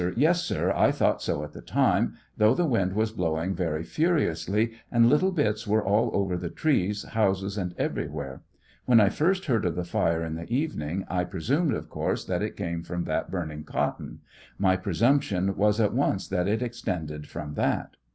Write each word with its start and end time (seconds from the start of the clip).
Tea, 0.15 0.33
sir; 0.33 0.73
1 0.73 0.93
thought 0.93 1.21
so 1.21 1.43
at 1.43 1.53
the 1.53 1.61
time, 1.61 2.15
though 2.35 2.55
the 2.55 2.65
wind 2.65 2.93
was 2.93 3.11
blowing 3.11 3.53
very 3.53 3.83
furiously, 3.83 4.73
and 4.91 5.07
little 5.07 5.31
bits 5.31 5.67
were 5.67 5.85
all 5.85 6.09
over 6.15 6.35
the 6.35 6.49
trees, 6.49 7.03
houses, 7.03 7.55
and 7.55 7.75
everywhere; 7.77 8.41
when 8.85 8.99
I 8.99 9.09
first 9.09 9.45
heard 9.45 9.63
of 9.63 9.75
the 9.75 9.83
fire 9.83 10.23
in 10.25 10.33
the 10.33 10.51
evening, 10.51 11.05
I 11.07 11.23
presumed, 11.25 11.75
of 11.75 11.87
course, 11.87 12.25
that 12.25 12.41
it 12.41 12.57
came 12.57 12.81
from 12.81 13.03
that 13.03 13.29
burning 13.29 13.63
cotton; 13.63 14.21
my 14.57 14.75
presump 14.75 15.21
tion 15.21 15.55
was 15.55 15.79
at 15.79 15.93
once 15.93 16.27
that 16.29 16.47
it 16.47 16.63
extended 16.63 17.27
from 17.27 17.53
that. 17.53 17.97